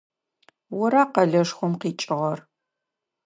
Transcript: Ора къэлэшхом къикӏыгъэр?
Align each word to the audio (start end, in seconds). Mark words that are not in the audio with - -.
Ора 0.81 1.03
къэлэшхом 1.13 1.73
къикӏыгъэр? 1.81 2.39